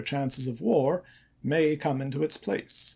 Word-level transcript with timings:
'chances 0.03 0.47
of 0.47 0.61
war, 0.61 1.03
may 1.43 1.75
come 1.75 2.01
into 2.01 2.23
its 2.23 2.35
place." 2.35 2.89